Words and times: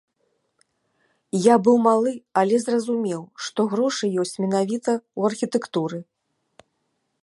Я 1.43 1.55
быў 1.67 1.77
малы, 1.87 2.13
але 2.43 2.55
зразумеў, 2.65 3.21
што 3.47 3.59
грошы 3.75 4.05
ёсць 4.25 4.37
менавіта 4.45 4.91
ў 5.01 5.21
архітэктуры. 5.33 5.99